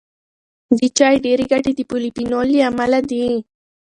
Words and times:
د 0.77 0.79
چای 0.97 1.15
ډېری 1.25 1.45
ګټې 1.51 1.71
د 1.75 1.79
پولیفینول 1.89 2.47
له 2.55 2.61
امله 2.69 2.99
دي. 3.09 3.25